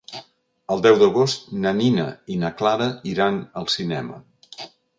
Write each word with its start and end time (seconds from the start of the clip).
El 0.75 0.79
deu 0.85 0.95
d'agost 1.01 1.45
na 1.65 1.75
Nina 1.81 2.07
i 2.35 2.39
na 2.45 2.51
Clara 2.63 2.89
iran 3.15 3.41
al 3.61 3.73
cinema. 3.77 4.21